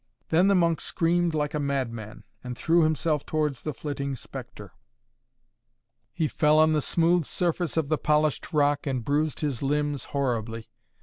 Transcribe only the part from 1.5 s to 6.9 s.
a madman and threw himself towards the flitting spectre. He fell on the